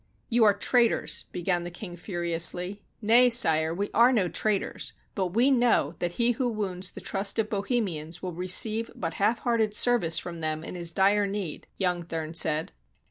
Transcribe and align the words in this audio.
''You 0.31 0.45
are 0.45 0.53
traitors," 0.57 1.25
began 1.31 1.61
the 1.63 1.69
king 1.69 1.95
furiously. 1.95 2.81
"Nay, 3.03 3.29
sire, 3.29 3.71
we 3.71 3.91
are 3.93 4.11
no 4.11 4.29
traitors; 4.29 4.93
but 5.13 5.35
we 5.35 5.51
know 5.51 5.93
that 5.99 6.13
he 6.13 6.31
who 6.31 6.49
wounds 6.49 6.89
the 6.89 6.99
trust 7.01 7.37
of 7.37 7.51
Bohemians 7.51 8.19
will 8.19 8.33
receive 8.33 8.89
but 8.95 9.13
half 9.21 9.41
hearted 9.45 9.75
service 9.75 10.17
from 10.17 10.39
them 10.41 10.63
in 10.63 10.73
his 10.73 10.91
dire 10.91 11.27
need," 11.27 11.67
young 11.77 12.01
Thurn 12.01 12.33
said. 12.33 12.71